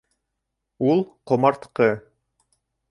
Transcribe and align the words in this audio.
Ул... 0.91 1.05
ҡомартҡы! 1.33 1.91